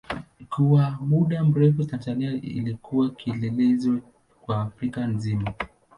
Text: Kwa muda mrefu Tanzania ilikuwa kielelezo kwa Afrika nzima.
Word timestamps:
Kwa 0.49 0.97
muda 1.01 1.43
mrefu 1.43 1.83
Tanzania 1.83 2.31
ilikuwa 2.31 3.09
kielelezo 3.09 3.99
kwa 4.41 4.61
Afrika 4.61 5.07
nzima. 5.07 5.53